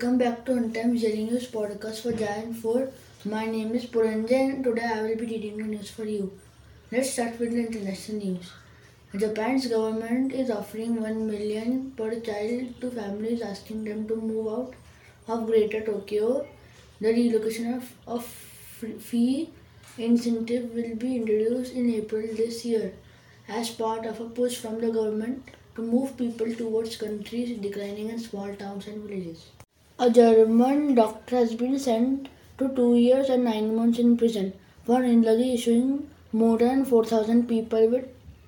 Welcome 0.00 0.16
back 0.16 0.46
to 0.46 0.52
Untimes 0.52 1.02
Daily 1.02 1.24
News 1.24 1.50
podcast 1.50 2.00
for 2.00 2.12
Jan 2.12 2.54
4. 2.54 2.88
My 3.26 3.44
name 3.44 3.74
is 3.74 3.84
Puranjay 3.84 4.38
and 4.50 4.64
today 4.64 4.86
I 4.90 5.02
will 5.02 5.16
be 5.16 5.26
reading 5.26 5.58
the 5.58 5.64
news 5.64 5.90
for 5.90 6.04
you. 6.04 6.32
Let's 6.90 7.10
start 7.10 7.38
with 7.38 7.52
the 7.52 7.66
international 7.66 8.16
news. 8.16 8.50
Japan's 9.14 9.66
government 9.66 10.32
is 10.32 10.48
offering 10.48 11.02
1 11.02 11.26
million 11.26 11.92
per 11.98 12.18
child 12.20 12.80
to 12.80 12.90
families 12.90 13.42
asking 13.42 13.84
them 13.84 14.08
to 14.08 14.16
move 14.16 14.48
out 14.48 14.72
of 15.28 15.46
Greater 15.46 15.82
Tokyo. 15.82 16.46
The 17.02 17.12
relocation 17.12 17.74
of, 17.74 17.92
of 18.06 18.24
fee 18.24 19.50
incentive 19.98 20.74
will 20.74 20.96
be 20.96 21.16
introduced 21.16 21.74
in 21.74 21.92
April 21.92 22.26
this 22.42 22.64
year 22.64 22.94
as 23.48 23.68
part 23.68 24.06
of 24.06 24.18
a 24.18 24.30
push 24.30 24.56
from 24.56 24.80
the 24.80 24.90
government 24.90 25.50
to 25.74 25.82
move 25.82 26.16
people 26.16 26.54
towards 26.54 26.96
countries 26.96 27.58
declining 27.58 28.08
in 28.08 28.18
small 28.18 28.54
towns 28.54 28.86
and 28.86 29.02
villages. 29.02 29.50
A 30.02 30.08
German 30.08 30.94
doctor 30.94 31.36
has 31.36 31.54
been 31.54 31.78
sent 31.78 32.30
to 32.56 32.70
two 32.74 32.96
years 32.96 33.28
and 33.28 33.44
nine 33.44 33.76
months 33.76 33.98
in 33.98 34.16
prison 34.16 34.54
for 34.86 35.04
illegally 35.04 35.52
issuing 35.52 36.08
more 36.32 36.56
than 36.56 36.86
4,000 36.86 37.46
people 37.46 37.86
with 37.86 38.06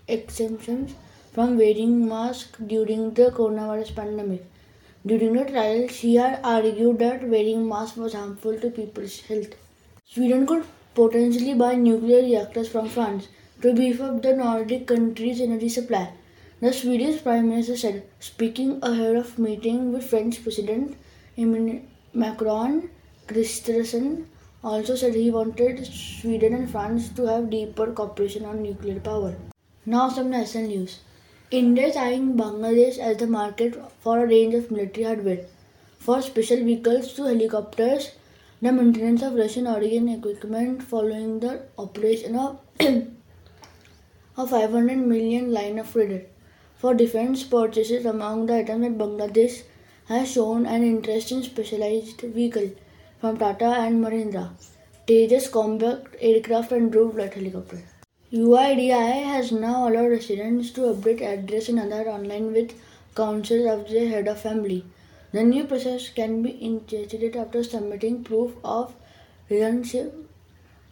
exemptions 0.09 0.95
from 1.34 1.59
wearing 1.59 2.09
masks 2.09 2.59
during 2.66 3.10
the 3.10 3.30
coronavirus 3.30 3.95
pandemic. 3.95 4.46
During 5.05 5.34
the 5.34 5.45
trial, 5.45 5.88
she 5.88 6.15
had 6.15 6.41
argued 6.43 6.98
that 7.01 7.29
wearing 7.29 7.69
masks 7.69 7.98
was 7.98 8.15
harmful 8.15 8.59
to 8.59 8.71
people's 8.71 9.21
health. 9.21 9.55
Sweden 10.07 10.46
could 10.46 10.65
potentially 10.95 11.52
buy 11.52 11.74
nuclear 11.74 12.23
reactors 12.23 12.71
from 12.71 12.88
France 12.88 13.29
to 13.60 13.74
beef 13.74 14.01
up 14.01 14.23
the 14.23 14.34
Nordic 14.34 14.87
country's 14.87 15.43
energy 15.43 15.69
supply. 15.69 16.15
The 16.62 16.73
Swedish 16.73 17.23
Prime 17.23 17.51
Minister 17.51 17.76
said, 17.76 18.04
speaking 18.21 18.79
ahead 18.82 19.16
of 19.16 19.38
meeting 19.38 19.93
with 19.93 20.09
French 20.09 20.43
President 20.43 20.96
Macron, 22.15 22.90
Kristersson 23.26 24.26
also 24.62 24.95
said 24.95 25.15
he 25.15 25.30
wanted 25.30 25.87
Sweden 25.87 26.54
and 26.54 26.71
France 26.71 27.09
to 27.10 27.26
have 27.26 27.51
deeper 27.51 27.93
cooperation 27.93 28.45
on 28.45 28.62
nuclear 28.62 29.01
power. 29.01 29.35
Now 29.85 30.09
some 30.09 30.30
national 30.30 30.68
news. 30.68 31.01
India 31.51 31.88
is 31.88 31.96
eyeing 31.96 32.37
Bangladesh 32.37 32.98
as 32.98 33.16
the 33.16 33.26
market 33.26 33.74
for 34.01 34.20
a 34.20 34.26
range 34.26 34.54
of 34.54 34.70
military 34.70 35.04
hardware, 35.04 35.46
for 35.98 36.23
special 36.23 36.59
vehicles 36.59 37.13
to 37.15 37.24
helicopters, 37.24 38.13
the 38.60 38.73
maintenance 38.73 39.23
of 39.23 39.35
Russian 39.35 39.66
origin 39.66 40.09
equipment 40.09 40.82
following 40.82 41.40
the 41.40 41.63
operation 41.76 42.37
of 42.37 42.60
a 42.80 44.46
500 44.46 44.96
million 44.98 45.52
line 45.52 45.79
of 45.79 45.93
credit 45.93 46.32
for 46.76 46.95
defense 46.95 47.43
purchases 47.43 48.07
among 48.07 48.46
the 48.46 48.57
items 48.59 48.82
that 48.82 48.98
Bangladesh 48.98 49.63
has 50.13 50.32
shown 50.32 50.66
an 50.66 50.82
interest 50.82 51.32
in 51.32 51.43
specialized 51.43 52.21
vehicle 52.21 52.71
from 53.21 53.37
Tata 53.38 53.71
and 53.82 54.05
Mahindra, 54.05 54.51
Tejas 55.07 55.51
combat 55.51 56.04
aircraft 56.21 56.73
and 56.73 56.93
Dhruv 56.93 57.35
helicopter. 57.35 57.82
UIDAI 58.32 59.24
has 59.24 59.52
now 59.52 59.88
allowed 59.88 60.10
residents 60.10 60.71
to 60.73 60.82
update 60.93 61.23
address 61.23 61.69
in 61.69 61.77
Aadhaar 61.77 62.07
online 62.07 62.52
with 62.52 62.74
counsel 63.15 63.69
of 63.69 63.88
the 63.88 64.06
head 64.09 64.28
of 64.28 64.41
family. 64.41 64.84
The 65.32 65.44
new 65.44 65.65
process 65.65 66.09
can 66.09 66.43
be 66.43 66.53
initiated 66.62 67.37
after 67.37 67.62
submitting 67.65 68.25
proof 68.25 68.53
of 68.65 68.94
relationship 69.49 70.15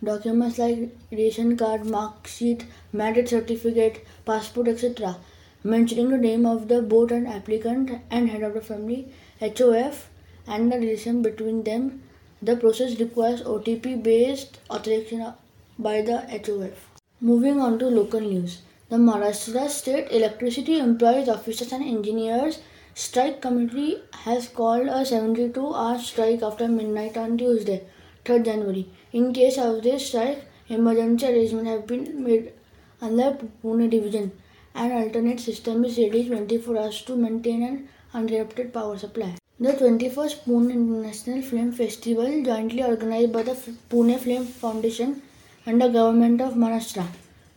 documents 0.03 0.59
like 0.59 0.97
ration 1.13 1.57
card, 1.59 1.85
mark 1.85 2.27
sheet, 2.27 2.65
marriage 2.93 3.29
certificate, 3.29 4.07
passport, 4.25 4.69
etc 4.69 5.17
mentioning 5.63 6.09
the 6.11 6.19
name 6.19 6.47
of 6.47 6.69
the 6.69 6.81
both 6.81 7.11
and 7.11 7.29
applicant 7.29 8.01
and 8.11 8.31
head 8.31 8.43
of 8.43 8.55
the 8.55 8.61
family, 8.61 9.09
HOF, 9.41 10.09
and 10.47 10.73
the 10.73 10.79
relation 10.79 11.23
between 11.23 11.65
them. 11.65 12.03
The 12.43 12.57
process 12.57 12.99
requires 12.99 13.43
OTP 13.43 14.03
based 14.03 14.59
authorization 14.71 15.35
by 15.79 16.01
the 16.01 16.19
HOF. 16.21 16.89
Moving 17.21 17.61
on 17.61 17.79
to 17.79 17.87
local 17.87 18.21
news. 18.21 18.63
The 18.89 18.97
Maharashtra 18.97 19.69
State 19.69 20.09
Electricity 20.11 20.79
Employees 20.79 21.29
Officers 21.29 21.73
and 21.73 21.85
Engineers 21.85 22.61
Strike 22.95 23.41
Committee 23.41 24.03
has 24.25 24.49
called 24.49 24.89
a 24.89 25.05
72 25.05 25.75
hour 25.75 25.99
strike 25.99 26.43
after 26.43 26.67
midnight 26.67 27.17
on 27.17 27.37
Tuesday, 27.39 27.83
3rd 28.25 28.45
January. 28.47 28.87
In 29.13 29.33
case 29.33 29.59
of 29.59 29.83
this 29.83 30.09
strike, 30.09 30.45
emergency 30.69 31.27
arrangements 31.27 31.71
have 31.71 31.87
been 31.87 32.25
made 32.25 32.53
under 33.01 33.39
Pune 33.63 33.89
Division 33.91 34.33
an 34.75 34.93
alternate 34.93 35.41
system 35.41 35.85
is 35.85 35.99
ready 35.99 36.27
24 36.29 36.79
hours 36.79 37.03
to 37.03 37.17
maintain 37.17 37.63
an 37.63 37.89
uninterrupted 38.15 38.73
power 38.73 38.97
supply. 38.99 39.37
The 39.59 39.73
21st 39.73 40.45
Pune 40.45 40.71
International 40.73 41.43
Film 41.43 41.73
Festival, 41.73 42.43
jointly 42.43 42.83
organized 42.83 43.33
by 43.33 43.43
the 43.43 43.57
Pune 43.91 44.19
Film 44.19 44.47
Foundation 44.47 45.23
and 45.67 45.81
the 45.81 45.89
Government 45.89 46.41
of 46.41 46.55
Maharashtra, 46.55 47.07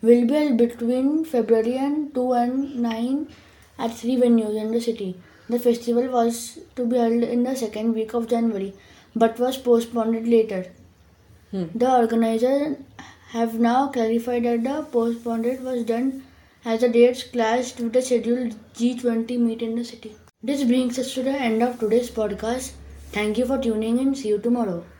will 0.02 0.26
be 0.26 0.34
held 0.34 0.58
between 0.58 1.24
February 1.24 1.78
and 1.78 2.14
2 2.14 2.34
and 2.34 2.76
9 2.76 3.28
at 3.80 3.94
three 3.94 4.18
venues 4.18 4.60
in 4.60 4.72
the 4.72 4.82
city. 4.82 5.16
The 5.50 5.60
festival 5.60 6.10
was 6.10 6.60
to 6.76 6.86
be 6.86 6.98
held 6.98 7.24
in 7.24 7.44
the 7.44 7.56
second 7.56 7.94
week 7.94 8.14
of 8.14 8.28
January 8.28 8.74
but 9.16 9.40
was 9.40 9.58
postponed 9.58 10.28
later. 10.28 10.66
Hmm. 11.52 11.66
The 11.76 11.96
organizers 11.96 12.78
have 13.30 13.60
now 13.60 13.88
clarified 13.88 14.44
that 14.46 14.64
the 14.64 14.84
postponement 14.92 15.62
was 15.62 15.84
done 15.84 16.24
as 16.66 16.82
the 16.82 16.90
dates 16.90 17.24
clashed 17.24 17.80
with 17.80 17.94
the 17.94 18.02
scheduled 18.02 18.56
G20 18.74 19.38
meet 19.38 19.62
in 19.62 19.76
the 19.76 19.86
city. 19.86 20.16
This 20.42 20.64
brings 20.64 20.98
us 21.00 21.14
to 21.14 21.24
the 21.24 21.32
end 21.32 21.62
of 21.64 21.80
today's 21.80 22.10
podcast. 22.10 22.72
Thank 23.12 23.38
you 23.38 23.46
for 23.46 23.58
tuning 23.60 24.00
in. 24.00 24.16
See 24.16 24.30
you 24.30 24.40
tomorrow. 24.40 24.84